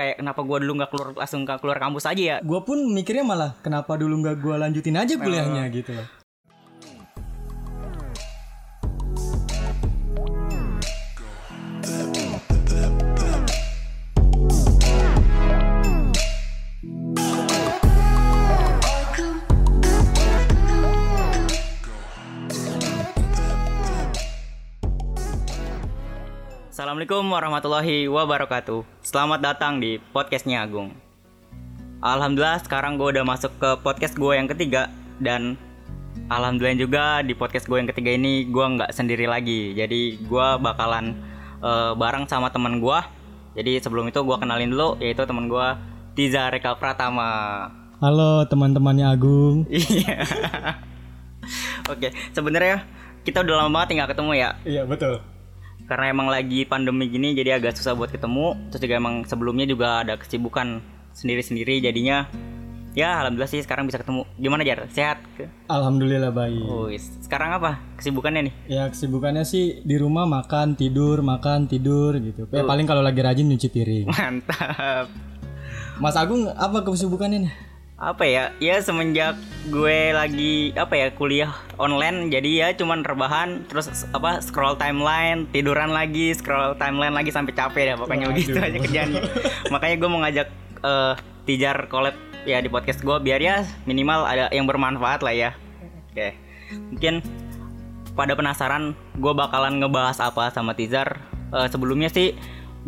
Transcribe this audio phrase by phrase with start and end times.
[0.00, 3.24] kayak kenapa gue dulu nggak keluar langsung ke keluar kampus aja ya Gue pun mikirnya
[3.24, 6.19] malah kenapa dulu nggak gue lanjutin aja kuliahnya gitu loh.
[27.00, 28.84] Assalamualaikum warahmatullahi wabarakatuh.
[29.00, 30.92] Selamat datang di podcastnya Agung.
[32.04, 35.56] Alhamdulillah sekarang gue udah masuk ke podcast gue yang ketiga Dan
[36.28, 39.72] Alhamdulillah juga di podcast gue yang ketiga ini gue nggak sendiri lagi.
[39.72, 41.16] Jadi gue bakalan
[41.64, 43.00] eh, bareng sama teman gue
[43.56, 45.66] Jadi sebelum itu gue kenalin dulu yaitu teman gue
[46.12, 47.64] Tiza Reka Pratama.
[48.04, 49.64] Halo teman-temannya Agung.
[49.72, 50.20] Iya.
[51.88, 52.84] Oke sebenarnya
[53.24, 54.50] kita udah lama banget nggak ketemu ya?
[54.68, 55.39] Iya betul.
[55.90, 60.06] Karena emang lagi pandemi gini jadi agak susah buat ketemu terus juga emang sebelumnya juga
[60.06, 60.78] ada kesibukan
[61.10, 62.30] sendiri-sendiri jadinya
[62.94, 65.18] ya alhamdulillah sih sekarang bisa ketemu gimana jar sehat
[65.66, 66.62] Alhamdulillah baik.
[66.62, 66.86] oh
[67.26, 72.46] sekarang apa kesibukannya nih Ya kesibukannya sih di rumah makan tidur makan tidur gitu.
[72.54, 74.06] Ya paling kalau lagi rajin nyuci piring.
[74.10, 75.10] mantap
[75.98, 77.52] Mas Agung apa kesibukannya nih?
[78.00, 78.44] Apa ya?
[78.64, 79.36] Ya semenjak
[79.68, 85.92] gue lagi apa ya kuliah online jadi ya cuman rebahan terus apa scroll timeline tiduran
[85.92, 89.20] lagi scroll timeline lagi sampai capek dah pokoknya begitu aja kerjaannya.
[89.68, 90.48] Makanya gue mau ngajak
[90.80, 92.16] eh, Tijar collab
[92.48, 95.50] ya di podcast gue biar ya minimal ada yang bermanfaat lah ya.
[96.08, 96.32] Oke.
[96.96, 97.20] Mungkin
[98.16, 101.20] pada penasaran gue bakalan ngebahas apa sama Tizar.
[101.52, 102.32] Eh, sebelumnya sih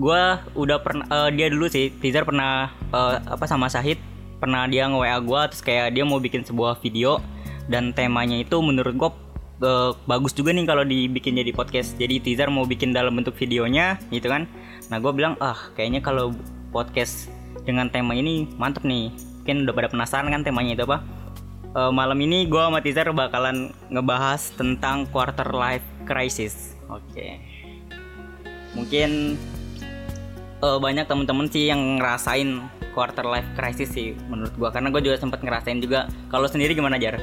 [0.00, 0.22] gue
[0.56, 4.11] udah pernah eh, dia dulu sih Tizar pernah eh, apa sama Syahid
[4.42, 7.22] pernah dia nge WA gue terus kayak dia mau bikin sebuah video
[7.70, 9.10] dan temanya itu menurut gue
[9.62, 14.02] eh, bagus juga nih kalau dibikin jadi podcast jadi Tizar mau bikin dalam bentuk videonya
[14.10, 14.50] gitu kan
[14.90, 16.34] nah gue bilang ah kayaknya kalau
[16.74, 17.30] podcast
[17.62, 19.14] dengan tema ini mantep nih
[19.46, 21.22] mungkin udah pada penasaran kan temanya itu apa
[21.72, 26.76] Eh, malam ini gue sama Tizar bakalan ngebahas tentang quarter life crisis.
[26.92, 27.40] Oke.
[28.76, 29.40] Mungkin
[30.60, 32.60] eh, banyak temen-temen sih yang ngerasain
[32.92, 36.06] quarter life crisis sih menurut gue karena gue juga sempat ngerasain juga.
[36.28, 37.18] Kalau sendiri gimana jar?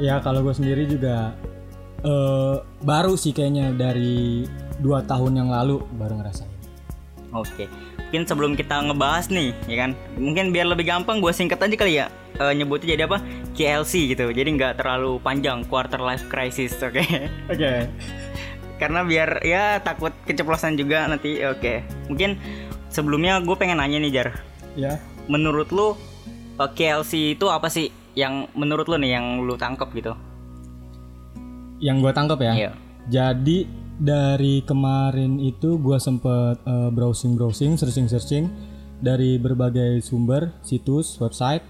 [0.00, 1.34] Ya kalau gue sendiri juga
[2.00, 4.48] eh baru sih kayaknya dari
[4.80, 6.48] dua tahun yang lalu baru ngerasain.
[7.30, 7.68] Oke.
[8.10, 9.90] Mungkin sebelum kita ngebahas nih, ya kan?
[10.18, 12.10] Mungkin biar lebih gampang gue singkat aja kali ya.
[12.42, 13.22] Eh, nyebutnya jadi apa?
[13.54, 14.34] KLC gitu.
[14.34, 16.98] Jadi nggak terlalu panjang quarter life crisis, oke?
[17.52, 17.86] Oke.
[18.80, 22.40] karena biar ya takut keceplosan juga nanti oke mungkin
[22.88, 24.28] sebelumnya gue pengen nanya nih jar
[24.78, 25.02] Ya.
[25.26, 25.98] menurut lu
[26.58, 30.12] eh, KLC itu apa sih yang menurut lu nih yang lu tangkep gitu
[31.80, 32.52] Yang gue tangkap ya.
[32.52, 32.70] Iya.
[33.08, 33.64] Jadi
[33.96, 36.60] dari kemarin itu gue sempet
[36.92, 38.52] browsing browsing searching searching
[39.00, 41.64] dari berbagai sumber situs website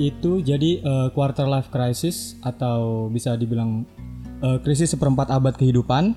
[0.00, 3.84] itu jadi eh, quarter life crisis atau bisa dibilang
[4.40, 6.16] eh, krisis seperempat abad kehidupan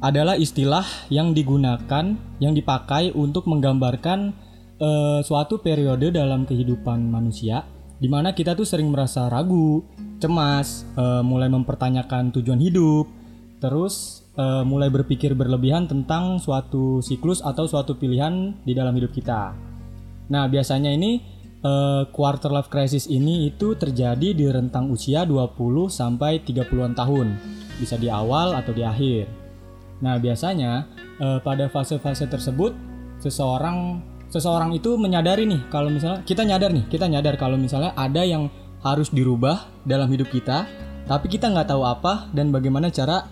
[0.00, 4.32] adalah istilah yang digunakan yang dipakai untuk menggambarkan
[4.80, 7.68] eh, suatu periode dalam kehidupan manusia
[8.00, 9.84] di mana kita tuh sering merasa ragu,
[10.16, 13.04] cemas, eh, mulai mempertanyakan tujuan hidup,
[13.60, 19.52] terus eh, mulai berpikir berlebihan tentang suatu siklus atau suatu pilihan di dalam hidup kita.
[20.32, 21.20] Nah, biasanya ini
[21.60, 27.36] eh, quarter life crisis ini itu terjadi di rentang usia 20 sampai 30-an tahun.
[27.76, 29.28] Bisa di awal atau di akhir.
[30.00, 30.88] Nah, biasanya
[31.20, 32.72] eh, pada fase-fase tersebut
[33.20, 38.22] seseorang seseorang itu menyadari nih kalau misalnya kita nyadar nih, kita nyadar kalau misalnya ada
[38.22, 38.48] yang
[38.80, 40.64] harus dirubah dalam hidup kita,
[41.04, 43.26] tapi kita nggak tahu apa dan bagaimana cara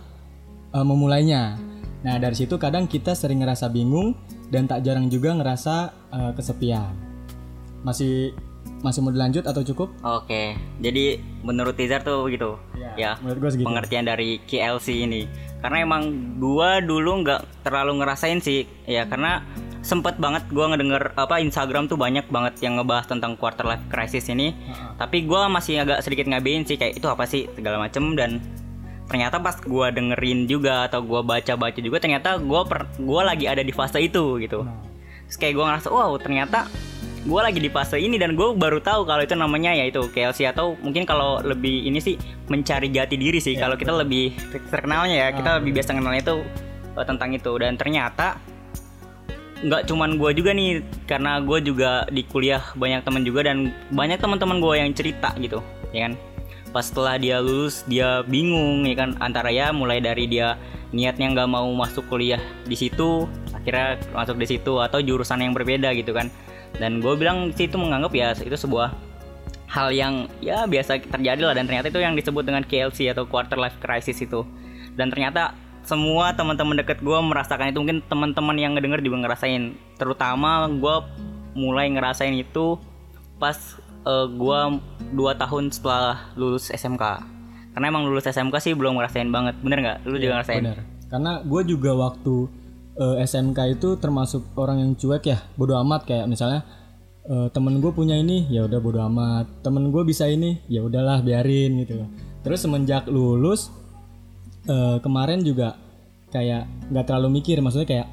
[0.74, 1.56] eh, memulainya.
[1.98, 4.14] Nah, dari situ kadang kita sering ngerasa bingung
[4.52, 5.74] dan tak jarang juga ngerasa
[6.12, 6.92] eh, kesepian.
[7.86, 8.34] Masih
[8.78, 9.90] masih mau dilanjut atau cukup?
[10.06, 12.54] oke jadi menurut Tizar tuh begitu
[12.94, 13.66] ya Menurut gue segitu.
[13.66, 15.26] pengertian dari KLC ini
[15.58, 16.02] karena emang
[16.38, 19.42] gua dulu nggak terlalu ngerasain sih ya karena
[19.82, 24.28] sempet banget gua ngedenger apa Instagram tuh banyak banget yang ngebahas tentang quarter life crisis
[24.28, 24.54] ini.
[24.98, 28.42] Tapi gua masih agak sedikit ngabein sih kayak itu apa sih segala macem dan
[29.08, 33.62] ternyata pas gua dengerin juga atau gua baca-baca juga ternyata gua per, gua lagi ada
[33.62, 34.66] di fase itu gitu.
[35.28, 36.68] Terus kayak gua ngerasa wow ternyata
[37.28, 40.48] gue lagi di fase ini dan gue baru tahu kalau itu namanya ya itu KLC
[40.48, 42.16] atau mungkin kalau lebih ini sih
[42.48, 43.58] mencari jati diri sih.
[43.58, 44.32] Kalau kita lebih
[44.72, 46.36] terkenalnya ya kita lebih biasa kenalnya itu
[46.96, 47.52] eh, tentang itu.
[47.60, 48.40] Dan ternyata
[49.58, 54.18] nggak cuman gue juga nih karena gue juga di kuliah banyak teman juga dan banyak
[54.22, 55.58] teman-teman gue yang cerita gitu
[55.90, 56.14] ya kan?
[56.68, 59.18] Pas setelah dia lulus dia bingung ya kan?
[59.18, 60.54] Antara ya mulai dari dia
[60.94, 65.90] niatnya nggak mau masuk kuliah di situ akhirnya masuk di situ atau jurusan yang berbeda
[65.96, 66.30] gitu kan?
[66.78, 68.94] Dan gue bilang sih itu menganggap ya itu sebuah
[69.68, 71.54] hal yang ya biasa terjadi lah.
[71.56, 74.46] Dan ternyata itu yang disebut dengan KLC atau quarter life crisis itu.
[74.94, 75.56] Dan ternyata
[75.88, 77.80] semua teman-teman deket gue merasakan itu.
[77.80, 79.72] Mungkin teman-teman yang ngedenger juga ngerasain.
[79.96, 80.96] Terutama gue
[81.56, 82.76] mulai ngerasain itu
[83.40, 83.56] pas
[84.04, 84.60] uh, gue
[85.16, 87.38] dua tahun setelah lulus SMK
[87.78, 89.54] karena emang lulus SMK sih belum ngerasain banget.
[89.62, 89.98] Bener nggak?
[90.10, 90.66] Lu juga ngerasain?
[90.66, 90.82] Bener.
[91.06, 92.50] Karena gue juga waktu
[92.98, 96.66] eh, SMK itu termasuk orang yang cuek ya, bodo amat kayak misalnya
[97.30, 99.62] eh, temen gue punya ini, ya udah bodo amat.
[99.62, 102.02] Temen gue bisa ini, ya udahlah biarin gitu.
[102.42, 103.70] Terus semenjak lulus
[104.68, 105.74] eh, kemarin juga
[106.28, 108.08] kayak nggak terlalu mikir, maksudnya kayak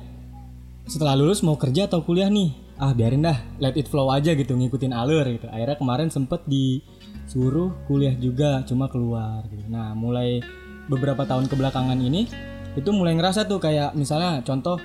[0.87, 4.55] setelah lulus mau kerja atau kuliah nih, ah biarin dah, let it flow aja gitu,
[4.55, 5.49] ngikutin alur gitu.
[5.49, 9.65] Akhirnya kemarin sempet disuruh kuliah juga, cuma keluar gitu.
[9.67, 10.39] Nah mulai
[10.85, 12.29] beberapa tahun kebelakangan ini
[12.75, 14.77] itu mulai ngerasa tuh kayak misalnya contoh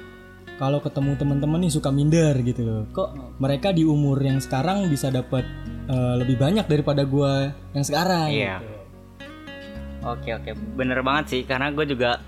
[0.56, 5.10] kalau ketemu teman-teman nih suka minder gitu loh kok mereka di umur yang sekarang bisa
[5.10, 5.44] dapat
[5.90, 8.56] eh, lebih banyak daripada gua yang sekarang Iya.
[8.62, 8.69] gitu.
[10.00, 12.24] Oke oke, bener banget sih karena gue juga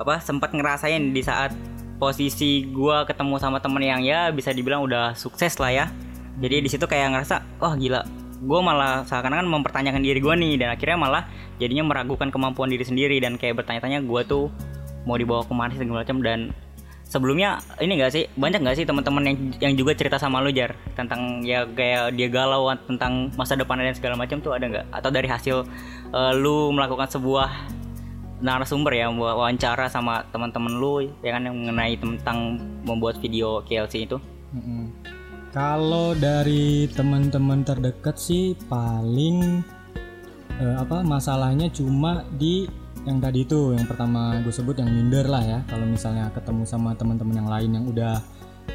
[0.00, 1.52] apa sempat ngerasain di saat
[2.00, 5.86] posisi gue ketemu sama temen yang ya bisa dibilang udah sukses lah ya.
[6.40, 8.02] Jadi di situ kayak ngerasa wah gila,
[8.40, 11.22] gue malah seakan-akan mempertanyakan diri gue nih dan akhirnya malah
[11.60, 13.20] jadinya meragukan kemampuan diri sendiri.
[13.20, 14.48] Dan kayak bertanya-tanya gue tuh
[15.04, 16.50] mau dibawa ke mana segala macam dan
[17.12, 18.24] sebelumnya ini gak sih?
[18.32, 20.72] Banyak gak sih teman-teman yang yang juga cerita sama lu jar?
[20.96, 24.86] Tentang ya kayak dia galau tentang masa depannya dan segala macam tuh ada nggak?
[24.88, 25.68] Atau dari hasil
[26.16, 27.52] eh, lu melakukan sebuah
[28.42, 34.08] narasumber ya wa- wawancara sama teman-teman lu ya kan yang mengenai tentang membuat video KLC
[34.08, 34.16] itu.
[35.52, 39.60] Kalau dari teman-teman terdekat sih paling
[40.56, 42.66] eh, apa masalahnya cuma di
[43.02, 45.58] yang tadi itu yang pertama gue sebut yang minder lah ya.
[45.66, 48.22] Kalau misalnya ketemu sama teman-teman yang lain yang udah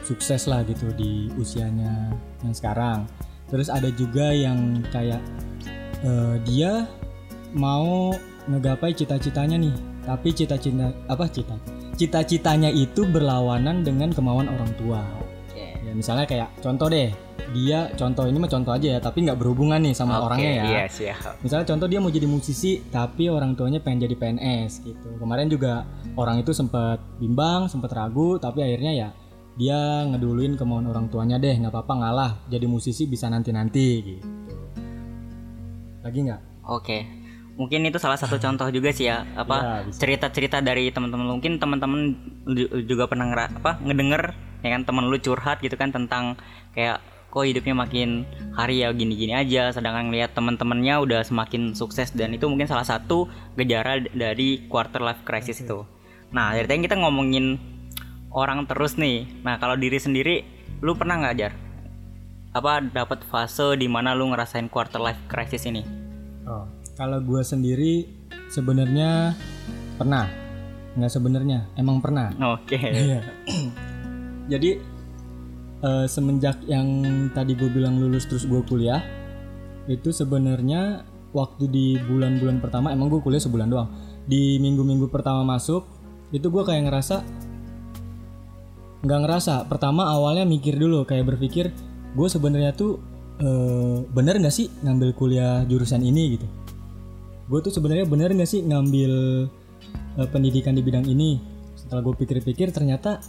[0.03, 2.11] sukses lah gitu di usianya
[2.43, 3.07] yang sekarang.
[3.47, 5.23] Terus ada juga yang kayak
[6.03, 6.85] eh, dia
[7.55, 8.11] mau
[8.51, 9.75] ngegapai cita-citanya nih.
[10.03, 11.55] Tapi cita-cita apa cita
[11.97, 15.01] cita-citanya itu berlawanan dengan kemauan orang tua
[15.87, 17.07] ya misalnya kayak contoh deh
[17.47, 20.63] dia contoh ini mah contoh aja ya tapi nggak berhubungan nih sama Oke, orangnya ya.
[20.67, 25.07] iya siap misalnya contoh dia mau jadi musisi tapi orang tuanya pengen jadi PNS gitu.
[25.15, 29.09] Kemarin juga orang itu sempat bimbang sempat ragu tapi akhirnya ya
[29.55, 34.27] dia ngeduluin kemauan orang tuanya deh nggak apa-apa ngalah jadi musisi bisa nanti-nanti gitu.
[36.03, 36.41] Lagi nggak?
[36.65, 36.97] Oke.
[37.57, 39.97] Mungkin itu salah satu contoh juga sih ya, Ya, apa bisa.
[39.97, 41.25] cerita-cerita dari teman-teman.
[41.33, 42.13] Mungkin teman-teman
[42.45, 44.23] ju- juga pernah ngera, apa ngedenger
[44.67, 46.35] ya kan teman lu curhat gitu kan tentang
[46.75, 48.23] kayak kok hidupnya makin
[48.55, 53.27] hari ya gini-gini aja sedangkan lihat teman-temannya udah semakin sukses dan itu mungkin salah satu
[53.59, 55.83] gejala dari quarter life crisis itu.
[56.31, 57.59] Nah, dari tadi kita ngomongin
[58.31, 59.27] orang terus nih.
[59.43, 60.43] Nah, kalau diri sendiri
[60.83, 61.53] lu pernah nggak Jar?
[62.55, 65.83] Apa dapat fase di mana lu ngerasain quarter life crisis ini?
[66.47, 66.65] Oh,
[66.95, 68.07] kalau gue sendiri
[68.49, 69.35] sebenarnya
[69.99, 70.25] pernah,
[70.95, 72.31] nggak sebenarnya, emang pernah.
[72.55, 72.79] Oke.
[72.79, 73.21] Iya.
[74.47, 74.79] Jadi
[75.83, 76.87] eh, semenjak yang
[77.35, 79.03] tadi gue bilang lulus terus gue kuliah,
[79.87, 81.03] itu sebenarnya
[81.35, 83.89] waktu di bulan-bulan pertama emang gue kuliah sebulan doang.
[84.27, 85.87] Di minggu-minggu pertama masuk,
[86.35, 87.23] itu gue kayak ngerasa
[89.03, 89.67] nggak ngerasa.
[89.69, 91.71] Pertama awalnya mikir dulu, kayak berpikir
[92.17, 92.97] gue sebenarnya tuh
[93.39, 96.47] eh, bener nggak sih ngambil kuliah jurusan ini gitu.
[97.47, 99.11] Gue tuh sebenarnya bener nggak sih ngambil
[100.19, 101.39] eh, pendidikan di bidang ini.
[101.77, 103.21] Setelah gue pikir-pikir ternyata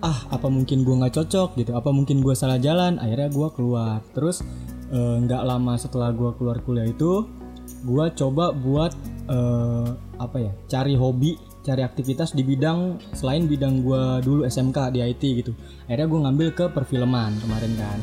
[0.00, 1.76] ah apa mungkin gue nggak cocok gitu?
[1.76, 2.96] Apa mungkin gue salah jalan?
[2.96, 4.00] Akhirnya gue keluar.
[4.16, 4.40] Terus
[4.92, 7.28] eh, nggak lama setelah gue keluar kuliah itu
[7.80, 8.92] gue coba buat
[9.28, 9.88] eh,
[10.20, 15.22] apa ya cari hobi cari aktivitas di bidang selain bidang gue dulu SMK di IT
[15.44, 15.52] gitu.
[15.84, 17.98] Akhirnya gue ngambil ke perfilman kemarin kan.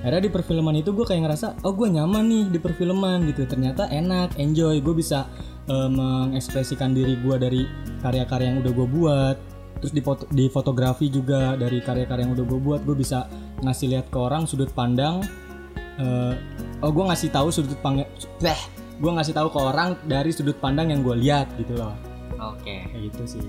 [0.00, 3.44] Akhirnya di perfilman itu gue kayak ngerasa oh gue nyaman nih di perfilman gitu.
[3.44, 4.80] Ternyata enak enjoy.
[4.80, 5.28] Gue bisa
[5.68, 7.62] eh, mengekspresikan diri gue dari
[8.00, 9.36] karya-karya yang udah gue buat
[9.80, 13.28] terus di, foto- di fotografi juga dari karya-karya yang udah gue buat gue bisa
[13.60, 15.20] ngasih lihat ke orang sudut pandang
[16.00, 16.32] eh,
[16.80, 18.08] oh gue ngasih tahu sudut pandang
[18.96, 21.92] gue ngasih tahu ke orang dari sudut pandang yang gue lihat gitu loh
[22.40, 22.88] Oke.
[22.88, 23.48] kayak gitu sih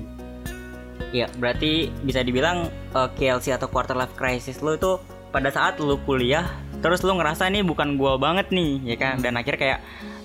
[1.07, 4.99] Iya, berarti bisa dibilang eh, KLC atau quarter life crisis lu itu
[5.31, 6.43] pada saat lu kuliah
[6.83, 9.17] terus lu ngerasa nih bukan gua banget nih, ya kan?
[9.17, 9.79] Dan akhirnya kayak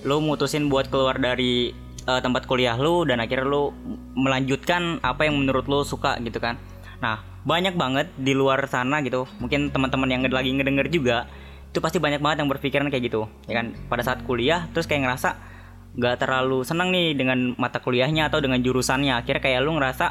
[0.05, 1.73] lu mutusin buat keluar dari
[2.07, 3.71] eh, tempat kuliah lu dan akhirnya lu
[4.17, 6.59] melanjutkan apa yang menurut lu suka gitu kan.
[7.03, 9.27] Nah, banyak banget di luar sana gitu.
[9.39, 11.27] Mungkin teman-teman yang lagi ngedenger juga
[11.73, 13.73] itu pasti banyak banget yang berpikiran kayak gitu, ya kan?
[13.89, 15.53] Pada saat kuliah terus kayak ngerasa
[15.93, 20.05] nggak terlalu senang nih dengan mata kuliahnya atau dengan jurusannya akhirnya kayak lu ngerasa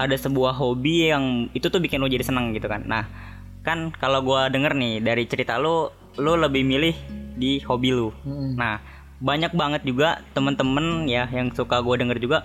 [0.00, 3.04] ada sebuah hobi yang itu tuh bikin lu jadi senang gitu kan nah
[3.60, 6.96] kan kalau gua denger nih dari cerita lu lu lebih milih
[7.36, 8.56] di hobi lu Mm-mm.
[8.56, 8.80] nah
[9.16, 12.38] banyak banget juga temen-temen ya yang suka gua denger juga.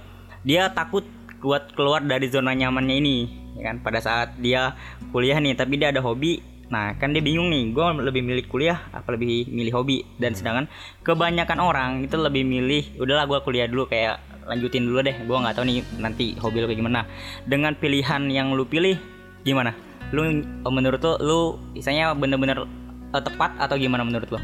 [0.47, 1.03] Dia takut
[1.41, 3.17] buat keluar dari zona nyamannya ini
[3.59, 3.83] ya kan?
[3.83, 4.77] Pada saat dia
[5.11, 6.39] kuliah nih tapi dia ada hobi.
[6.71, 10.07] Nah kan dia bingung nih gue lebih milih kuliah apa lebih milih hobi?
[10.15, 10.71] Dan sedangkan
[11.03, 15.15] kebanyakan orang itu lebih milih udahlah gua kuliah dulu kayak lanjutin dulu deh.
[15.27, 17.03] Gua nggak tahu nih nanti hobi lu kayak gimana.
[17.43, 18.95] Dengan pilihan yang lu pilih
[19.43, 19.75] gimana?
[20.15, 20.23] Lu
[20.71, 21.39] menurut lu lu
[21.75, 22.63] misalnya bener-bener
[23.11, 24.39] eh, tepat atau gimana menurut lu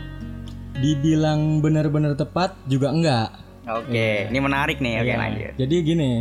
[0.78, 3.30] Dibilang benar-benar tepat juga enggak.
[3.68, 5.02] Oke, ini menarik nih.
[5.02, 5.18] Oke, Iya.
[5.18, 5.52] lanjut.
[5.58, 6.12] Jadi gini,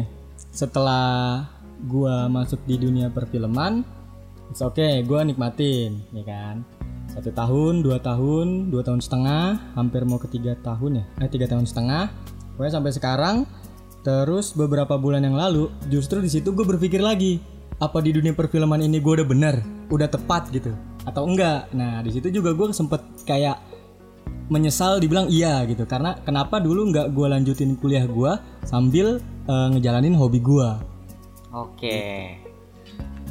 [0.50, 1.44] setelah
[1.84, 3.84] gua masuk di dunia perfilman,
[4.48, 6.64] it's okay, gua nikmatin, ya kan.
[7.12, 11.46] Satu tahun, dua tahun, dua tahun setengah, hampir mau ke tiga tahun ya, eh tiga
[11.46, 12.10] tahun setengah.
[12.56, 13.36] Pokoknya sampai sekarang.
[14.06, 17.42] Terus beberapa bulan yang lalu, justru di situ gue berpikir lagi,
[17.82, 19.58] apa di dunia perfilman ini gue udah bener,
[19.90, 20.70] udah tepat gitu,
[21.02, 21.66] atau enggak?
[21.74, 23.58] Nah di situ juga gue sempet kayak
[24.46, 30.14] menyesal dibilang iya gitu karena kenapa dulu nggak gue lanjutin kuliah gue sambil eh, ngejalanin
[30.14, 30.96] hobi gue
[31.56, 32.36] Oke.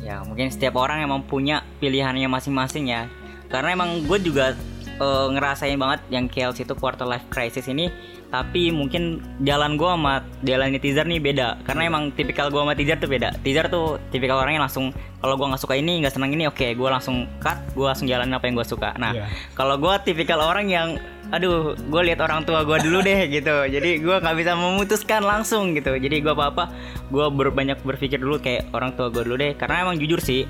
[0.02, 3.06] Ya, mungkin setiap orang emang punya pilihannya masing-masing ya.
[3.54, 4.58] Karena emang gue juga
[4.98, 7.94] eh, ngerasain banget yang KLC itu quarter life crisis ini
[8.30, 11.62] tapi mungkin jalan gue sama jalannya teaser nih beda.
[11.64, 13.30] Karena emang tipikal gue sama teaser tuh beda.
[13.42, 14.92] Teaser tuh tipikal orang yang langsung
[15.22, 18.36] kalau gue nggak suka ini nggak senang ini oke gue langsung cut gue langsung jalanin
[18.36, 18.92] apa yang gue suka.
[18.98, 19.26] Nah Iya.
[19.54, 20.90] kalau gue tipikal orang yang
[21.34, 23.56] aduh gue lihat orang tua gue dulu deh gitu.
[23.66, 25.96] Jadi gue nggak bisa memutuskan langsung gitu.
[25.96, 26.64] Jadi gue apa apa
[27.08, 29.54] gue banyak berpikir dulu kayak orang tua gue dulu deh.
[29.56, 30.44] Karena emang jujur sih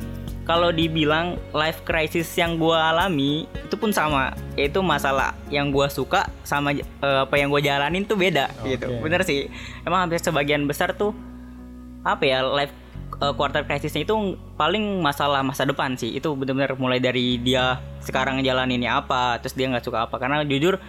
[0.45, 4.31] kalau dibilang life crisis yang gue alami itu pun sama.
[4.55, 8.87] Yaitu masalah yang gue suka sama eh, apa yang gue jalanin tuh beda gitu.
[8.87, 9.03] Oke.
[9.03, 9.51] bener sih.
[9.83, 11.11] Emang hampir sebagian besar tuh
[12.07, 12.71] apa ya life
[13.19, 16.15] uh, quarter crisisnya itu paling masalah masa depan sih.
[16.15, 20.15] Itu benar-benar mulai dari dia sekarang jalaninnya apa terus dia nggak suka apa.
[20.15, 20.79] Karena jujur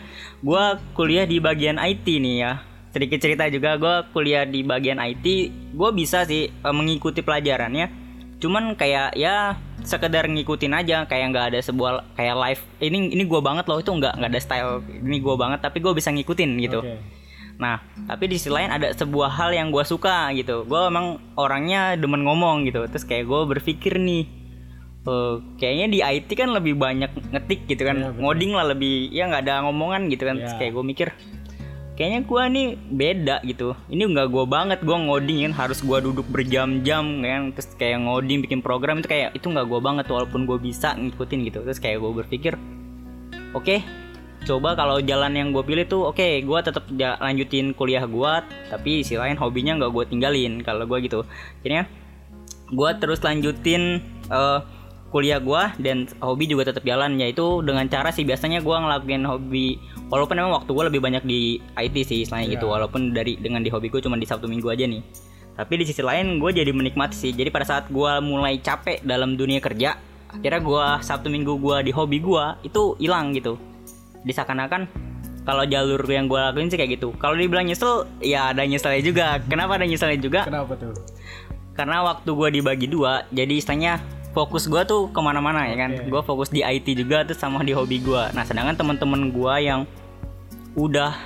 [0.47, 2.63] gua kuliah di bagian IT nih ya.
[2.95, 5.27] Sedikit cerita juga gua kuliah di bagian IT
[5.75, 8.07] gue bisa sih uh, mengikuti pelajarannya.
[8.39, 13.41] Cuman kayak ya sekedar ngikutin aja kayak nggak ada sebuah kayak live ini ini gua
[13.41, 16.83] banget loh itu nggak nggak ada style ini gua banget tapi gue bisa ngikutin gitu
[16.83, 16.99] Oke.
[17.57, 20.69] Nah, tapi di sisi lain ada sebuah hal yang gue suka gitu.
[20.69, 22.85] Gue emang orangnya demen ngomong gitu.
[22.85, 24.29] Terus kayak gue berpikir nih,
[25.03, 28.21] eh, kayaknya di IT kan lebih banyak ngetik gitu kan, Iya, betul.
[28.21, 30.37] ngoding lah lebih, ya nggak ada ngomongan gitu kan.
[30.37, 30.61] Terus Iya.
[30.61, 31.09] kayak gue mikir,
[31.97, 33.73] kayaknya gue nih beda gitu.
[33.89, 37.43] Ini nggak gue banget, gue ngoding kan harus gue duduk berjam-jam kan.
[37.57, 41.39] Terus kayak ngoding bikin program itu kayak itu nggak gue banget walaupun gue bisa ngikutin
[41.49, 41.59] gitu.
[41.65, 42.53] Terus kayak gue berpikir,
[43.57, 44.07] oke
[44.47, 48.33] coba kalau jalan yang gue pilih tuh oke gue tetap ja- lanjutin kuliah gue
[48.71, 51.27] tapi sisi lain hobinya nggak gue tinggalin kalau gue gitu
[51.67, 51.91] jadinya
[52.71, 53.99] gue terus lanjutin
[54.31, 54.59] eh,
[55.15, 59.79] kuliah gue dan hobi juga tetap jalan yaitu dengan cara sih biasanya gue ngelakuin hobi.
[60.11, 63.71] Walaupun memang waktu gue lebih banyak di IT sih istilahnya gitu walaupun dari dengan di
[63.73, 65.03] hobi gue cuma di Sabtu Minggu aja nih.
[65.57, 67.33] Tapi di sisi lain gue jadi menikmati sih.
[67.33, 71.93] Jadi pada saat gue mulai capek dalam dunia kerja akhirnya gue Sabtu Minggu gue di
[71.95, 73.57] hobi gue itu hilang gitu.
[74.27, 74.91] Disakanakan
[75.47, 77.15] kalau jalur yang gue lakuin sih kayak gitu.
[77.23, 79.27] Kalau dibilang nyesel ya ada nyeselnya juga.
[79.47, 80.43] Kenapa ada nyeselnya juga?
[80.45, 80.93] Kenapa tuh?
[81.77, 84.01] karena waktu gue dibagi dua jadi istilahnya
[84.37, 85.97] fokus gue tuh ke mana-mana ya kan?
[85.97, 86.13] Oke.
[86.13, 89.89] gue fokus di IT juga tuh sama di hobi gue nah sedangkan teman-teman gue yang
[90.77, 91.17] udah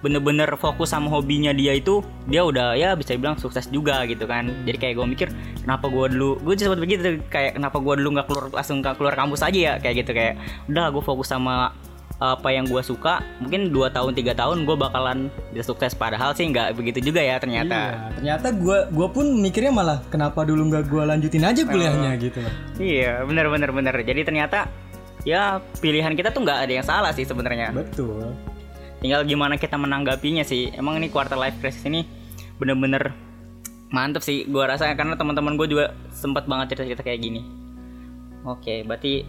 [0.00, 4.48] bener-bener fokus sama hobinya dia itu dia udah ya bisa dibilang sukses juga gitu kan.
[4.64, 5.28] Jadi kayak gue mikir
[5.60, 9.12] kenapa gue dulu gue sempat begitu kayak kenapa gue dulu nggak keluar langsung nggak keluar
[9.12, 10.16] kampus aja ya kayak gitu.
[10.16, 10.34] Kayak
[10.72, 11.76] udah gue fokus sama
[12.20, 16.44] apa yang gue suka mungkin dua tahun tiga tahun gue bakalan bisa sukses padahal sih
[16.52, 20.84] nggak begitu juga ya ternyata Iya, ternyata gue gua pun mikirnya malah kenapa dulu nggak
[20.92, 22.40] gue lanjutin aja kuliahnya gitu.
[22.76, 23.94] Iya, bener bener bener.
[24.04, 24.68] Jadi ternyata
[25.24, 27.72] ya pilihan kita tuh nggak ada yang salah sih sebenarnya.
[27.72, 28.36] Betul.
[29.00, 30.68] Tinggal gimana kita menanggapinya sih.
[30.76, 32.04] Emang ini quarter life crisis ini
[32.60, 33.16] bener-bener
[33.88, 34.44] mantep sih.
[34.44, 37.40] Gua rasa karena teman-teman gue juga sempat banget cerita-cerita kayak gini.
[38.44, 39.24] Oke, berarti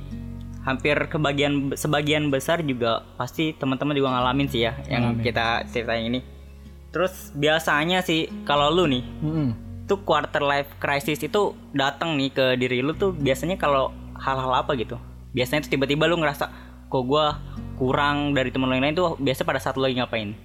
[0.61, 5.23] hampir kebagian sebagian besar juga pasti teman-teman juga ngalamin sih ya yang Ngalamin.
[5.23, 6.19] kita ceritain ini.
[6.91, 9.49] Terus biasanya sih kalau lu nih Mm-mm.
[9.85, 11.41] tuh quarter life crisis itu
[11.71, 14.99] datang nih ke diri lu tuh biasanya kalau hal-hal apa gitu
[15.31, 16.51] biasanya tuh tiba-tiba lu ngerasa
[16.85, 17.39] kok gua
[17.75, 20.35] kurang dari temen lu yang lain tuh biasa pada saat lu lagi ngapain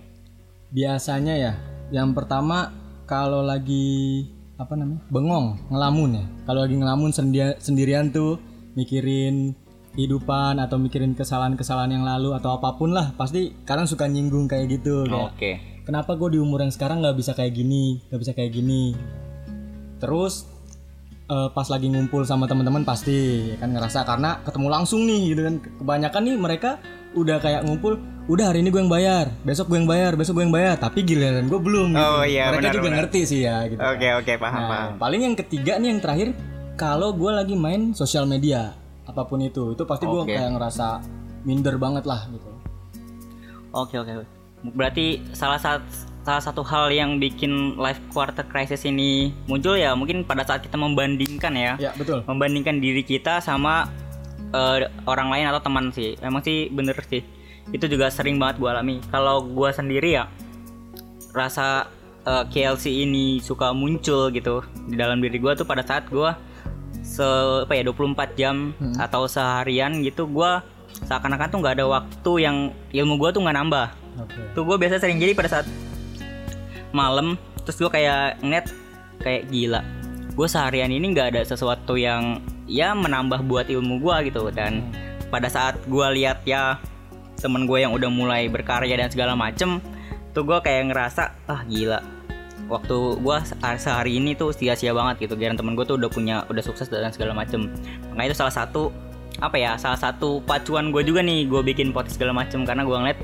[0.66, 1.52] Biasanya ya,
[1.90, 6.24] yang pertama kalau lagi apa namanya bengong ngelamun ya.
[6.42, 8.40] Kalau lagi ngelamun sendia- sendirian tuh
[8.74, 9.54] mikirin
[9.96, 14.68] kehidupan atau mikirin kesalahan-kesalahan yang lalu atau apa pun lah pasti kadang suka nyinggung kayak
[14.70, 15.50] gitu kayak oke
[15.82, 18.92] kenapa gue di umur yang sekarang nggak bisa kayak gini nggak bisa kayak gini
[19.96, 20.44] terus
[21.26, 25.40] eh, pas lagi ngumpul sama teman-teman pasti ya kan ngerasa karena ketemu langsung nih gitu
[25.42, 26.70] kan kebanyakan nih mereka
[27.16, 30.44] udah kayak ngumpul udah hari ini gue yang bayar besok gue yang bayar besok gue
[30.44, 32.02] yang bayar tapi giliran gue belum gitu.
[32.02, 32.98] Oh, iya, mereka benar, juga benar.
[33.00, 34.90] ngerti sih ya gitu Oke oke paham Nah, paham.
[34.98, 36.28] paling yang ketiga nih yang terakhir
[36.76, 38.74] kalau gue lagi main sosial media
[39.06, 41.00] apa pun itu itu pasti gue kayak ngerasa
[41.46, 42.56] minder banget lah gitu
[43.76, 44.24] Oke oke.
[44.72, 45.84] Berarti salah satu
[46.24, 50.74] salah satu hal yang bikin life quarter crisis ini muncul ya mungkin pada saat kita
[50.74, 53.86] membandingkan ya, ya betul membandingkan diri kita sama
[54.50, 56.16] eh, orang lain atau teman sih.
[56.24, 57.22] Emang sih bener sih.
[57.70, 58.98] Itu juga sering banget gua alami.
[59.12, 60.24] Kalau gua sendiri ya
[61.36, 61.92] rasa
[62.24, 66.34] eh, KLC ini suka muncul gitu di dalam diri gua tuh pada saat gua
[67.16, 67.24] se
[67.64, 70.60] apa ya 24 jam atau seharian gitu gua
[71.08, 72.56] seakan-akan tuh nggak ada waktu yang
[72.92, 73.88] ilmu gua tuh nggak nambah.
[74.16, 74.40] Oke.
[74.56, 75.68] Tuh gue biasa sering jadi pada saat
[76.96, 78.66] malam terus gue kayak ngeliat
[79.20, 79.84] kayak gila
[80.32, 84.88] gue seharian ini nggak ada sesuatu yang ya menambah buat ilmu gue gitu dan
[85.28, 86.80] pada saat gue lihat ya
[87.36, 89.82] temen gue yang udah mulai berkarya dan segala macem
[90.32, 92.00] tuh gue kayak ngerasa ah gila
[92.66, 93.36] waktu gue
[93.78, 95.34] sehari ini tuh sia-sia banget gitu.
[95.38, 97.70] Gara temen gue tuh udah punya udah sukses dan segala macem.
[98.14, 98.90] Makanya itu salah satu
[99.36, 102.66] apa ya salah satu pacuan gue juga nih gue bikin podcast segala macem.
[102.66, 103.18] Karena gue ngeliat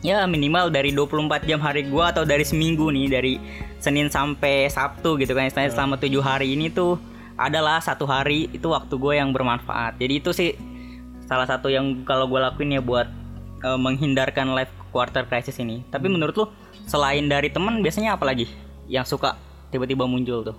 [0.00, 3.34] ya minimal dari 24 jam hari gua atau dari seminggu nih dari
[3.80, 5.48] Senin sampai Sabtu gitu kan.
[5.48, 6.96] Istilahnya selama tujuh hari ini tuh
[7.40, 9.96] adalah satu hari itu waktu gue yang bermanfaat.
[9.96, 10.52] Jadi itu sih
[11.24, 13.08] salah satu yang kalau gue lakuin ya buat
[13.64, 15.80] eh, menghindarkan life quarter crisis ini.
[15.88, 16.46] Tapi menurut lu
[16.90, 18.50] selain dari teman biasanya apa lagi
[18.90, 19.38] yang suka
[19.70, 20.56] tiba-tiba muncul tuh?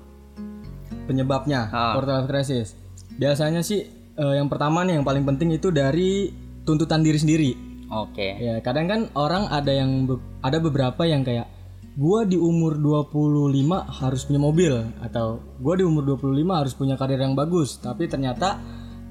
[1.04, 1.92] Penyebabnya Ah.
[1.92, 2.68] quarter life crisis
[3.12, 6.32] biasanya sih eh, yang pertama nih yang paling penting itu dari
[6.64, 7.52] tuntutan diri sendiri.
[7.92, 8.40] Oke.
[8.40, 11.52] Ya kadang kan orang ada yang be- ada beberapa yang kayak
[12.00, 13.52] gua di umur 25
[13.84, 14.72] harus punya mobil
[15.04, 16.24] atau gua di umur 25
[16.56, 17.76] harus punya karir yang bagus.
[17.78, 18.56] Tapi ternyata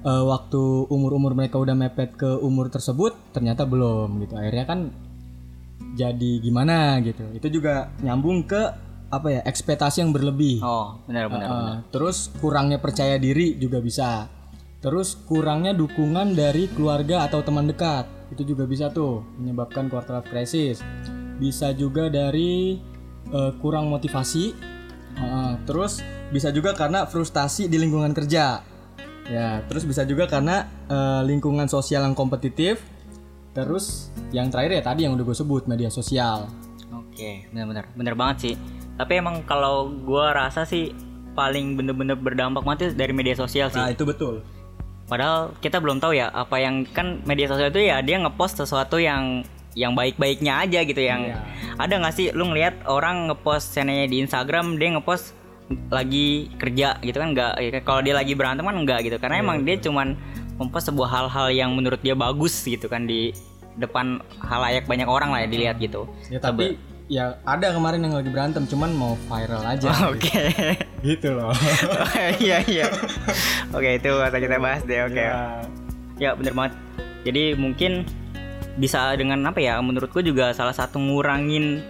[0.01, 4.33] eh, waktu umur-umur mereka udah mepet ke umur tersebut ternyata belum gitu.
[4.33, 4.89] Akhirnya kan
[5.97, 8.63] jadi gimana gitu itu juga nyambung ke
[9.11, 14.31] apa ya ekspektasi yang berlebih oh benar-benar Uh, terus kurangnya percaya diri juga bisa.
[14.81, 20.31] Terus kurangnya dukungan dari keluarga atau teman dekat itu juga bisa tuh menyebabkan quarter life
[20.33, 20.81] crisis.
[21.37, 22.81] Bisa juga dari
[23.29, 24.57] uh, kurang motivasi.
[25.21, 26.01] Uh, terus
[26.33, 28.65] bisa juga karena frustasi di lingkungan kerja.
[29.29, 32.81] Ya, terus bisa juga karena uh, lingkungan sosial yang kompetitif.
[33.51, 36.47] Terus yang terakhir ya tadi yang udah gue sebut media sosial.
[36.91, 38.55] Oke, bener-bener, bener banget sih.
[38.97, 40.93] Tapi emang kalau gua rasa sih
[41.33, 43.81] paling bener-bener berdampak banget itu dari media sosial sih.
[43.81, 44.45] Nah itu betul.
[45.09, 49.01] Padahal kita belum tahu ya apa yang kan media sosial itu ya dia ngepost sesuatu
[49.01, 49.43] yang
[49.75, 51.39] yang baik-baiknya aja gitu yang Iya.
[51.79, 55.35] ada nggak sih lu ngelihat orang ngepost channelnya di Instagram dia ngepost
[55.95, 57.53] lagi kerja gitu kan nggak
[57.87, 60.19] kalau dia lagi berantem kan enggak gitu karena emang dia cuman
[60.61, 63.33] mempost sebuah hal-hal yang menurut dia bagus gitu kan di
[63.81, 66.05] depan halayak banyak orang lah ya dilihat gitu.
[66.29, 66.77] Ya tapi
[67.09, 69.89] ya ada kemarin yang lagi berantem cuman mau viral aja.
[70.13, 70.53] Oke.
[71.09, 71.57] gitu loh.
[72.45, 72.87] Iya iya.
[73.73, 75.01] Oke itu akan kita bahas deh.
[75.09, 75.25] Oke.
[75.25, 75.65] Ya.
[76.21, 76.77] Ya bener banget.
[77.25, 78.05] Jadi mungkin
[78.77, 79.81] bisa dengan apa ya?
[79.81, 81.81] Menurutku juga salah satu ngurangin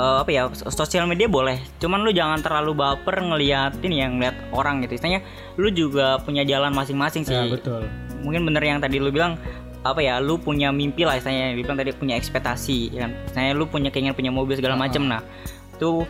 [0.00, 1.60] eh, apa ya sosial media boleh.
[1.76, 4.96] Cuman lu jangan terlalu baper ngeliatin yang ngeliat orang gitu.
[4.96, 5.20] Istilahnya
[5.60, 7.36] lu juga punya jalan masing-masing sih.
[7.36, 7.84] Ya, betul.
[8.24, 9.36] Mungkin bener yang tadi lu bilang
[9.80, 13.52] apa ya lu punya mimpi lah istilahnya lu bilang tadi punya ekspektasi ya kan istilahnya
[13.56, 15.24] lu punya keinginan punya mobil segala macem nah
[15.72, 16.04] itu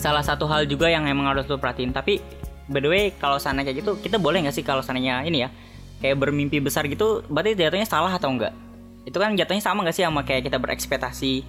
[0.00, 2.24] salah satu hal juga yang emang harus lu perhatiin tapi
[2.72, 5.52] by the way kalau sana kayak gitu kita boleh nggak sih kalau sananya ini ya
[6.00, 8.56] kayak bermimpi besar gitu berarti jatuhnya salah atau enggak
[9.04, 11.44] itu kan jatuhnya sama nggak sih sama kayak kita berekspektasi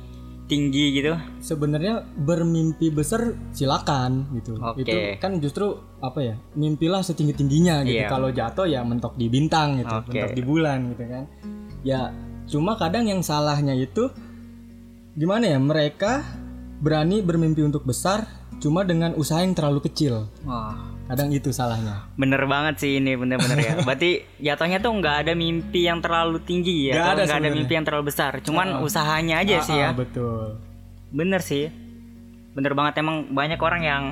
[0.48, 4.56] tinggi gitu Sebenarnya bermimpi besar silakan gitu.
[4.58, 4.88] Oke.
[4.88, 6.36] Itu kan justru apa ya?
[6.56, 8.02] Mimpilah setinggi-tingginya gitu.
[8.02, 8.10] Iya.
[8.10, 10.16] Kalau jatuh ya mentok di bintang gitu, Oke.
[10.16, 11.24] mentok di bulan gitu kan.
[11.84, 12.02] Ya
[12.48, 14.08] cuma kadang yang salahnya itu
[15.20, 15.60] gimana ya?
[15.60, 16.24] Mereka
[16.80, 20.28] berani bermimpi untuk besar cuma dengan usaha yang terlalu kecil.
[20.46, 20.76] wah.
[21.08, 22.04] Kadang itu salahnya.
[22.20, 23.74] bener banget sih ini bener-bener ya.
[23.88, 27.52] Berarti jatuhnya tuh nggak ada mimpi yang terlalu tinggi Nggak ya atau ada nggak ada
[27.56, 28.32] mimpi yang terlalu besar.
[28.44, 29.92] Cuman usahanya aja sih ya.
[29.92, 30.60] ah, betul.
[31.16, 31.72] Bener sih.
[32.52, 34.04] Bener banget emang banyak orang yang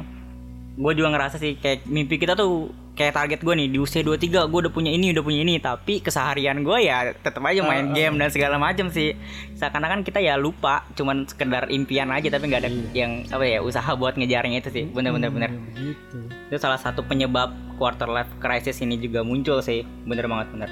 [0.76, 4.48] Gue juga ngerasa sih kayak mimpi kita tuh Kayak target gue nih di usia 23
[4.48, 5.60] Gue udah punya ini udah punya ini.
[5.60, 9.12] Tapi keseharian gue ya tetap aja main game dan segala macam sih.
[9.60, 13.92] Seakan-akan kita ya lupa Cuman sekedar impian aja Tapi nggak ada yang apa ya usaha
[14.00, 14.84] buat ngejarnya itu sih.
[14.88, 15.52] Bener-bener bener.
[15.52, 16.32] begitu.
[16.48, 19.84] Itu salah satu penyebab quarter life crisis ini juga muncul sih.
[20.08, 20.70] Bener banget bener.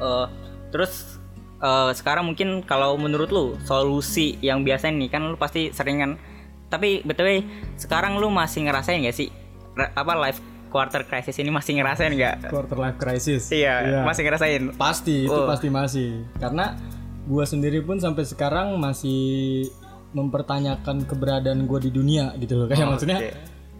[0.00, 0.26] Eh,
[0.74, 1.20] Terus
[1.62, 6.12] eh, sekarang mungkin kalau menurut lu solusi yang biasa nih kan lu pasti sering kan.
[6.72, 7.44] Tapi btw
[7.78, 9.30] sekarang lu masih ngerasain gak sih
[9.78, 10.40] apa life
[10.74, 12.50] quarter crisis ini masih ngerasain nggak?
[12.50, 13.46] Quarter life crisis.
[13.46, 14.62] Iya, masih ngerasain.
[14.74, 15.46] Pasti itu Oh.
[15.46, 16.26] pasti masih.
[16.34, 16.74] Karena
[17.30, 19.70] gua sendiri pun sampai sekarang masih
[20.10, 22.66] mempertanyakan keberadaan gua di dunia gitu loh.
[22.66, 23.30] Kayak Oh, maksudnya oke.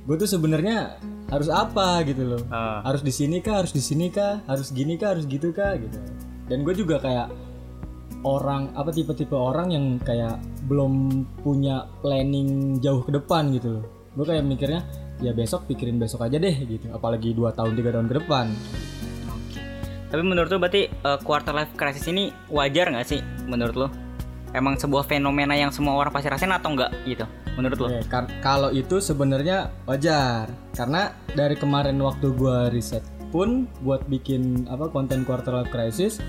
[0.05, 0.95] gue tuh sebenarnya
[1.27, 2.43] harus apa gitu loh.
[2.49, 2.79] Ah.
[2.87, 5.99] Harus di sini kah, harus di sini kah, harus gini kah, harus gitu kah gitu.
[6.47, 7.27] Dan gue juga kayak
[8.23, 13.85] orang apa tipe-tipe orang yang kayak belum punya planning jauh ke depan gitu loh.
[14.15, 14.81] Gue kayak mikirnya
[15.23, 16.91] ya besok pikirin besok aja deh gitu.
[16.91, 18.47] Apalagi dua tahun tiga tahun ke depan.
[20.15, 23.89] Tapi menurut lu berarti uh, quarter life crisis ini wajar nggak sih menurut lu?
[24.55, 27.27] Emang sebuah fenomena yang semua orang pasti rasain atau enggak gitu
[27.59, 27.87] menurut lu?
[27.91, 30.47] Oke, kar- kalau itu sebenarnya wajar
[30.79, 33.03] karena dari kemarin waktu gua riset
[33.35, 36.23] pun buat bikin apa konten quarter life crisis,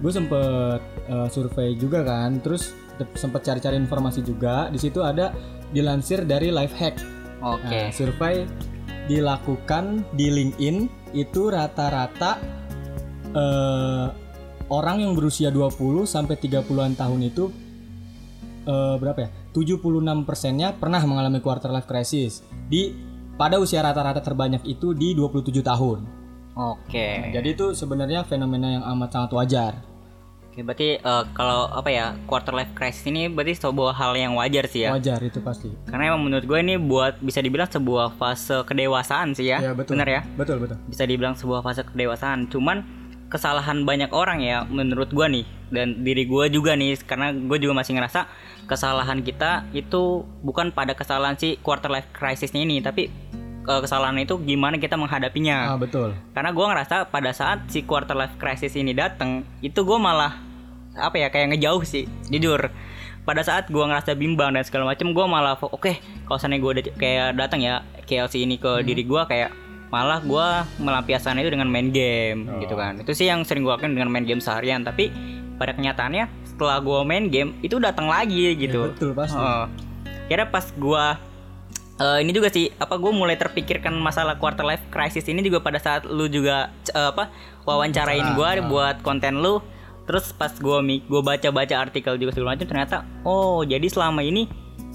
[0.00, 0.80] gue sempet
[1.12, 4.72] uh, survei juga kan, terus te- sempet cari-cari informasi juga.
[4.72, 5.36] Di situ ada
[5.76, 7.17] dilansir dari Lifehack.
[7.42, 7.70] Oke.
[7.70, 8.46] Nah, survei
[9.08, 10.76] dilakukan di LinkedIn
[11.16, 12.36] itu rata-rata
[13.32, 14.06] eh,
[14.68, 17.44] orang yang berusia 20 sampai 30-an tahun itu
[18.68, 19.30] eh, berapa ya?
[19.56, 22.92] 76 persennya pernah mengalami quarter life crisis di
[23.38, 25.98] pada usia rata-rata terbanyak itu di 27 tahun.
[26.58, 27.22] Oke.
[27.22, 29.72] Nah, jadi itu sebenarnya fenomena yang amat sangat wajar.
[30.58, 34.66] Oke, berarti uh, kalau apa ya quarter life crisis ini berarti sebuah hal yang wajar
[34.66, 34.90] sih ya.
[34.90, 35.70] Wajar itu pasti.
[35.86, 39.62] Karena emang menurut gue ini buat bisa dibilang sebuah fase kedewasaan sih ya.
[39.62, 39.94] Ya, betul.
[39.94, 40.20] Bener ya?
[40.34, 40.82] Betul, betul.
[40.90, 42.50] Bisa dibilang sebuah fase kedewasaan.
[42.50, 42.82] Cuman
[43.30, 47.78] kesalahan banyak orang ya menurut gue nih dan diri gue juga nih karena gue juga
[47.78, 48.26] masih ngerasa
[48.66, 53.06] kesalahan kita itu bukan pada kesalahan si quarter life crisisnya ini tapi
[53.62, 55.70] eh, kesalahan itu gimana kita menghadapinya.
[55.70, 56.18] Ah, betul.
[56.34, 60.47] Karena gue ngerasa pada saat si quarter life crisis ini datang, itu gue malah
[60.98, 62.70] apa ya kayak ngejauh sih, jujur.
[63.24, 65.92] Pada saat gue ngerasa bimbang dan segala macem, gue malah oke
[66.26, 69.52] kalau seandainya gue kayak datang ya KLC ini ke diri gue kayak
[69.88, 70.46] malah gue
[70.84, 73.00] melampiaskan itu dengan main game gitu kan.
[73.00, 74.84] Itu sih yang sering gue lakukan dengan main game seharian.
[74.84, 75.12] Tapi
[75.60, 78.88] pada kenyataannya setelah gue main game itu datang lagi gitu.
[78.88, 79.40] Ya, betul pasti.
[79.40, 79.66] Oh.
[80.28, 81.16] Kira pas gua
[82.00, 85.80] eh, ini juga sih apa gue mulai terpikirkan masalah quarter life crisis ini juga pada
[85.80, 87.32] saat lu juga eh, apa
[87.64, 89.60] wawancarain gua buat konten lu
[90.08, 94.48] terus pas gua mi gua baca-baca artikel juga segala macam ternyata oh jadi selama ini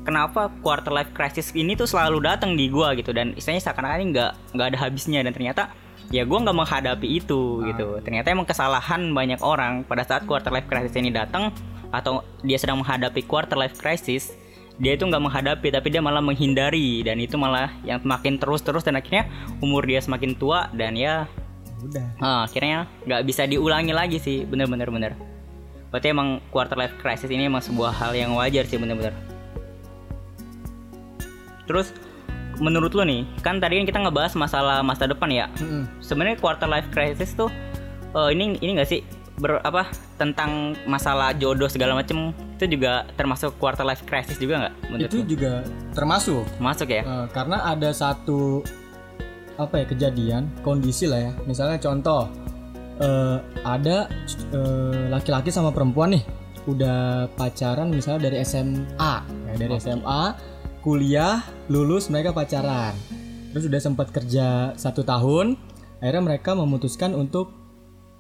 [0.03, 3.15] kenapa quarter life crisis ini tuh selalu datang di gua gitu.
[3.15, 5.19] Dan istilahnya seakan-akan ini nggak nggak ada habisnya.
[5.23, 5.71] Dan ternyata
[6.11, 7.87] ya gua nggak menghadapi itu gitu.
[8.03, 9.87] Ternyata emang kesalahan banyak orang.
[9.87, 11.49] Pada saat quarter life crisis ini datang
[11.89, 14.33] atau dia sedang menghadapi quarter life crisis
[14.81, 17.01] dia itu nggak menghadapi tapi dia malah menghindari.
[17.01, 19.25] Dan itu malah yang semakin terus-terus dan akhirnya
[19.63, 21.25] umur dia semakin tua dan ya
[21.83, 22.07] Udah.
[22.19, 24.43] ah, akhirnya nggak bisa diulangi lagi sih.
[24.43, 25.13] Bener-bener bener
[25.93, 29.13] berarti emang quarter life crisis ini emang sebuah hal yang wajar sih bener-bener
[31.69, 31.93] terus
[32.57, 35.45] menurut lo nih kan tadi kan kita ngebahas masalah masa depan ya.
[35.61, 35.85] Mm-mm.
[36.01, 37.49] sebenarnya quarter life crisis tuh
[38.13, 39.01] eh, ini ini enggak sih?
[39.33, 39.89] Ber apa
[40.21, 44.73] tentang masalah jodoh segala macem itu juga termasuk quarter life crisis juga nggak
[45.09, 45.25] Itu lu?
[45.25, 46.45] juga termasuk.
[46.61, 47.01] Masuk ya?
[47.01, 48.61] Eh, karena ada satu
[49.57, 51.31] apa ya kejadian kondisi lah ya.
[51.45, 52.29] Misalnya contoh
[53.01, 54.09] eh, ada
[54.53, 56.23] eh, laki-laki sama perempuan nih
[56.63, 59.13] udah pacaran misalnya dari SMA
[59.51, 60.21] ya, dari SMA
[60.83, 62.95] kuliah lulus mereka pacaran.
[63.53, 65.55] Terus udah sempat kerja satu tahun
[66.03, 67.53] akhirnya mereka memutuskan untuk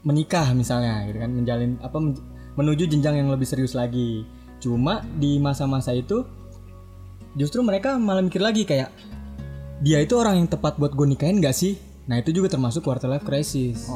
[0.07, 1.31] menikah misalnya gitu kan.
[1.31, 2.21] Menjalin apa men-
[2.53, 4.23] menuju jenjang yang lebih serius lagi.
[4.61, 6.23] Cuma di masa-masa itu
[7.33, 8.93] justru mereka malah mikir lagi kayak
[9.83, 11.75] dia itu orang yang tepat buat gue nikahin gak sih
[12.07, 13.87] nah itu juga termasuk quarter life crisis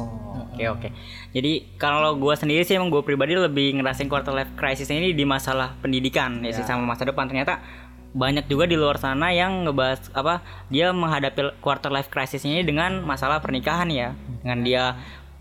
[0.58, 0.88] Oke oke.
[1.30, 5.22] Jadi kalau gue sendiri sih emang gue pribadi lebih ngerasain quarter life crisis ini di
[5.22, 7.30] masalah pendidikan ya, sih sama masa depan.
[7.30, 7.62] Ternyata
[8.10, 13.06] banyak juga di luar sana yang ngebahas apa dia menghadapi quarter life crisis ini dengan
[13.06, 14.18] masalah pernikahan ya.
[14.42, 14.84] Dengan dia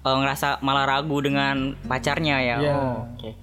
[0.06, 2.58] eh, ngerasa malah ragu dengan pacarnya ya.
[2.62, 2.74] Iya.
[2.78, 3.34] Oh, Oke.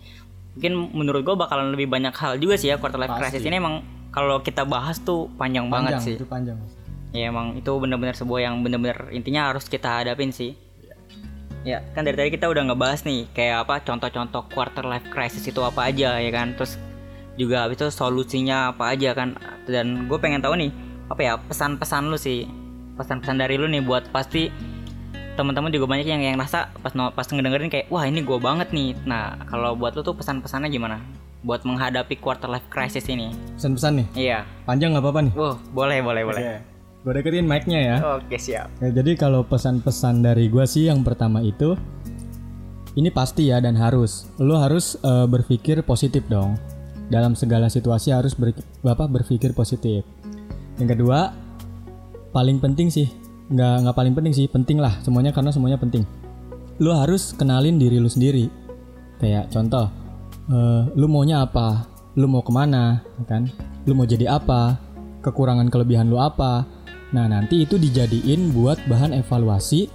[0.55, 3.35] Mungkin menurut gue bakalan lebih banyak hal juga sih ya quarter life Pasti.
[3.35, 3.83] crisis ini emang
[4.15, 6.15] kalau kita bahas tuh panjang, banget panjang sih.
[6.15, 6.55] itu panjang
[7.15, 10.59] Ya emang itu bener-bener sebuah yang bener-bener intinya harus kita hadapin sih.
[11.63, 15.63] Ya kan dari tadi kita udah ngebahas nih kayak apa contoh-contoh quarter life crisis itu
[15.63, 16.59] apa aja ya kan.
[16.59, 16.75] Terus
[17.39, 19.39] juga habis itu solusinya apa aja kan.
[19.71, 20.75] Dan gue pengen tahu nih
[21.07, 22.51] apa ya pesan-pesan lu sih
[22.99, 24.51] pesan-pesan dari lu nih buat pasti
[25.39, 28.99] teman-teman juga banyak yang yang rasa pas pas ngedengerin kayak wah ini gue banget nih.
[29.07, 30.99] Nah kalau buat lu tuh pesan-pesannya gimana?
[31.47, 33.31] Buat menghadapi quarter life crisis ini.
[33.55, 34.39] pesan-pesan nih Iya.
[34.67, 36.74] panjang nggak apa-apa nih Wah boleh boleh boleh.
[37.05, 37.97] Gue deketin mic-nya ya.
[38.17, 38.73] Oke siap.
[38.81, 41.77] Ya, jadi kalau pesan-pesan dari gue sih yang pertama itu
[42.97, 44.25] ini pasti ya dan harus.
[44.41, 46.57] Lo harus eh, berpikir positif dong.
[47.13, 48.57] Dalam segala situasi harus ber,
[48.89, 50.01] apa, berpikir positif.
[50.81, 51.37] Yang kedua
[52.33, 53.07] paling penting sih
[53.53, 56.09] nggak nggak paling penting sih penting lah semuanya karena semuanya penting.
[56.81, 58.49] Lu harus kenalin diri lu sendiri.
[59.21, 59.93] Kayak contoh
[60.49, 61.85] eh, lu maunya apa?
[62.17, 63.05] Lu mau ke mana?
[63.21, 63.53] Ya kan?
[63.85, 64.81] Lu mau jadi apa?
[65.21, 66.74] Kekurangan kelebihan lu apa
[67.15, 69.87] nah nanti itu dijadiin buat bahan evaluasi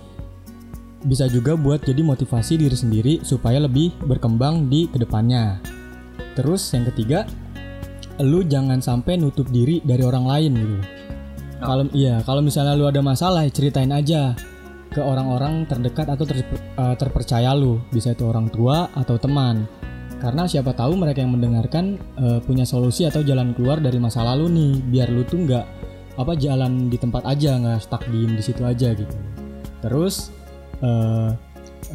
[1.04, 5.60] bisa juga buat jadi motivasi diri sendiri supaya lebih berkembang di ke depannya.
[6.36, 7.24] Terus yang ketiga
[8.20, 10.78] lu jangan sampai nutup diri dari orang lain gitu.
[11.60, 14.36] Kalau iya kalau misalnya lu ada masalah ceritain aja
[14.92, 17.80] ke orang-orang terdekat atau ter- eh, terpercaya lu.
[17.92, 19.68] Bisa itu orang tua atau teman.
[20.20, 24.52] Karena siapa tahu mereka yang mendengarkan eh, punya solusi atau jalan keluar dari masa lalu
[24.52, 24.74] nih.
[24.84, 25.66] Biar lu tuh nggak
[26.20, 29.16] apa jalan di tempat aja nggak stuck di di situ aja gitu.
[29.80, 30.36] Terus
[30.84, 31.32] eh,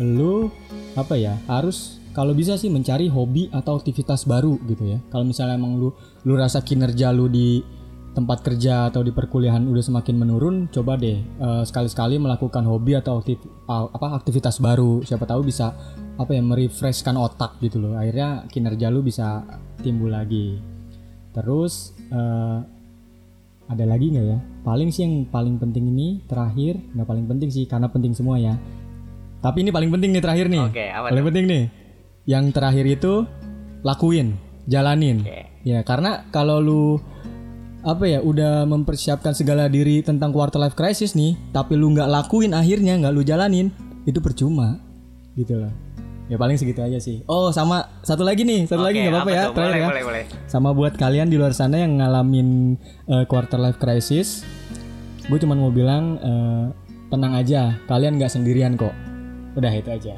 [0.01, 0.49] lu
[0.97, 4.99] apa ya harus kalau bisa sih mencari hobi atau aktivitas baru gitu ya.
[5.13, 5.93] Kalau misalnya emang lu
[6.25, 7.61] lu rasa kinerja lu di
[8.15, 13.21] tempat kerja atau di perkuliahan udah semakin menurun coba deh eh, sekali-sekali melakukan hobi atau
[13.21, 15.05] aktif- a- apa aktivitas baru.
[15.05, 15.77] Siapa tahu bisa
[16.15, 17.99] apa ya merefreshkan otak gitu loh.
[17.99, 19.45] Akhirnya kinerja lu bisa
[19.85, 20.57] timbul lagi.
[21.35, 22.59] Terus eh,
[23.69, 24.39] ada lagi nggak ya?
[24.65, 28.55] Paling sih yang paling penting ini terakhir nggak paling penting sih karena penting semua ya.
[29.41, 30.63] Tapi ini paling penting nih terakhir nih.
[30.65, 31.65] Oke, apa paling penting nih.
[32.25, 33.13] Yang terakhir itu
[33.85, 35.21] lakuin jalanin.
[35.25, 35.41] Oke.
[35.65, 37.01] ya karena kalau lu
[37.85, 42.57] apa ya udah mempersiapkan segala diri tentang quarter life crisis nih tapi lu nggak lakuin
[42.57, 43.69] akhirnya nggak lu jalanin
[44.09, 44.81] itu percuma.
[45.37, 45.84] Gitu loh
[46.25, 49.29] ya paling segitu aja sih oh sama satu lagi nih satu lagi Oke, nggak apa-apa
[49.29, 49.53] apa ya tuh?
[49.53, 50.25] terakhir Boleh, ya boleh, boleh.
[50.47, 54.41] sama buat kalian di luar sana yang ngalamin eh, quarter life crisis
[55.23, 56.65] gue cuman mau bilang eh,
[57.07, 58.93] tenang aja kalian nggak sendirian kok
[59.55, 60.17] udah itu aja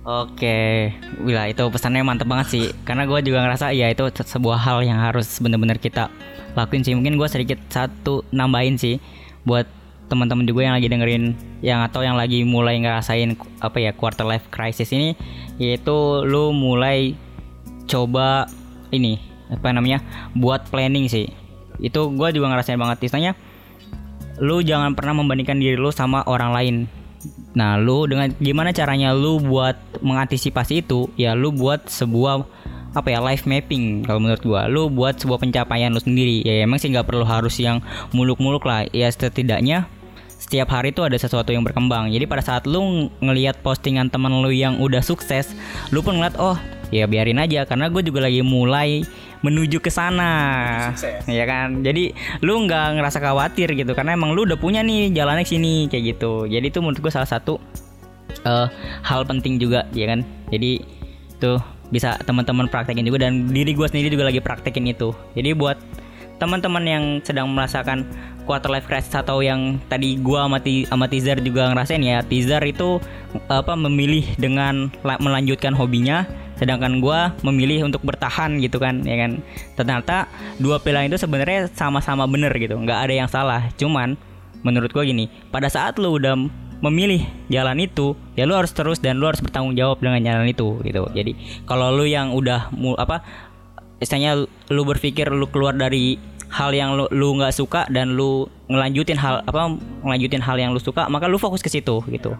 [0.00, 2.66] Oke, Wila itu pesannya mantep banget sih.
[2.82, 6.08] Karena gue juga ngerasa ya itu se- sebuah hal yang harus bener-bener kita
[6.56, 6.96] lakuin sih.
[6.96, 8.96] Mungkin gue sedikit satu nambahin sih
[9.44, 9.68] buat
[10.10, 14.50] teman-teman juga yang lagi dengerin yang atau yang lagi mulai ngerasain apa ya quarter life
[14.50, 15.14] crisis ini
[15.62, 17.14] yaitu lu mulai
[17.86, 18.50] coba
[18.90, 20.02] ini apa namanya
[20.34, 21.30] buat planning sih
[21.78, 23.32] itu gue juga ngerasain banget istilahnya
[24.42, 26.76] lu jangan pernah membandingkan diri lu sama orang lain
[27.52, 31.10] Nah, lu dengan gimana caranya lu buat mengantisipasi itu?
[31.18, 32.46] Ya lu buat sebuah
[32.90, 34.70] apa ya life mapping kalau menurut gua.
[34.70, 36.46] Lu buat sebuah pencapaian lu sendiri.
[36.46, 37.82] Ya emang sih nggak perlu harus yang
[38.14, 38.86] muluk-muluk lah.
[38.94, 39.90] Ya setidaknya
[40.50, 42.10] setiap hari itu ada sesuatu yang berkembang.
[42.10, 45.54] Jadi pada saat lu ng- ngelihat postingan teman lu yang udah sukses,
[45.94, 46.58] lu pun ngeliat oh
[46.90, 49.06] ya biarin aja karena gue juga lagi mulai
[49.46, 50.90] menuju ke sana.
[51.30, 51.86] Ya kan?
[51.86, 52.10] Jadi
[52.42, 56.18] lu nggak ngerasa khawatir gitu karena emang lu udah punya nih jalannya ke sini kayak
[56.18, 56.50] gitu.
[56.50, 57.62] Jadi itu menurut gue salah satu
[58.42, 58.66] eh,
[59.06, 60.26] hal penting juga ya kan.
[60.50, 60.82] Jadi
[61.38, 61.62] tuh
[61.94, 65.14] bisa teman-teman praktekin juga dan diri gue sendiri juga lagi praktekin itu.
[65.38, 65.78] Jadi buat
[66.42, 68.08] teman-teman yang sedang merasakan
[68.50, 72.58] quarter life crisis atau yang tadi gua sama, Ti- sama teaser juga ngerasain ya teaser
[72.66, 72.98] itu
[73.46, 76.26] apa memilih dengan la- melanjutkan hobinya
[76.58, 79.38] sedangkan gua memilih untuk bertahan gitu kan ya kan.
[79.78, 80.26] Ternyata
[80.58, 83.70] dua pilihan itu sebenarnya sama-sama bener gitu nggak ada yang salah.
[83.78, 84.18] Cuman
[84.66, 86.34] menurut gua gini pada saat lu udah
[86.80, 90.82] memilih jalan itu ya lu harus terus dan lu harus bertanggung jawab dengan jalan itu
[90.82, 91.06] gitu.
[91.14, 93.22] Jadi kalau lu yang udah apa
[94.00, 96.16] istilahnya lu berpikir lu keluar dari
[96.50, 100.82] hal yang lu lu nggak suka dan lu ngelanjutin hal apa ngelanjutin hal yang lu
[100.82, 102.34] suka maka lu fokus ke situ gitu.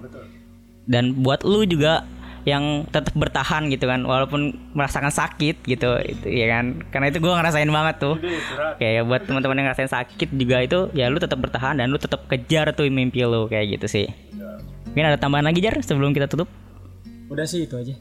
[0.91, 2.03] Dan buat lu juga
[2.49, 6.83] yang tetap bertahan gitu kan walaupun merasakan sakit gitu itu ya kan.
[6.91, 8.15] Karena itu gua ngerasain banget tuh.
[8.83, 12.27] Kayak buat teman-teman yang ngerasain sakit juga itu ya lu tetap bertahan dan lu tetap
[12.27, 14.07] kejar tuh mimpi lu kayak gitu sih.
[14.91, 16.51] Mungkin ada tambahan lagi jar sebelum kita tutup?
[17.31, 17.95] Udah sih itu aja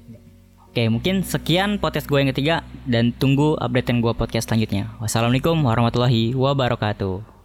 [0.70, 4.94] Oke, mungkin sekian podcast gue yang ketiga dan tunggu updatean gue podcast selanjutnya.
[5.02, 7.39] Wassalamualaikum warahmatullahi wabarakatuh.